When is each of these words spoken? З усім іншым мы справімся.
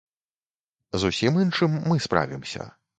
З 1.03 1.13
усім 1.13 1.39
іншым 1.45 1.79
мы 1.93 2.03
справімся. 2.11 2.73